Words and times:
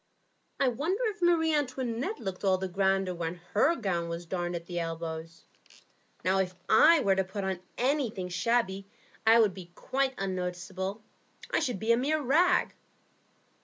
I 0.59 0.67
wonder 0.67 1.03
if 1.11 1.21
Marie 1.21 1.53
Antoinette 1.53 2.19
looked 2.19 2.43
all 2.43 2.57
the 2.57 2.67
grander 2.67 3.13
when 3.13 3.35
her 3.53 3.75
gown 3.75 4.09
was 4.09 4.25
darned 4.25 4.55
at 4.55 4.65
the 4.65 4.79
elbows. 4.79 5.45
Now, 6.25 6.39
if 6.39 6.55
I 6.67 6.99
were 7.01 7.15
to 7.15 7.23
put 7.23 7.61
anything 7.77 8.27
shabby 8.27 8.87
on, 9.27 9.35
I 9.35 9.39
should 9.43 9.53
be 9.53 9.71
quite 9.75 10.15
unnoticeable. 10.17 11.03
I 11.51 11.59
should 11.59 11.77
be 11.77 11.91
a 11.91 11.97
mere 11.97 12.19
rag." 12.19 12.73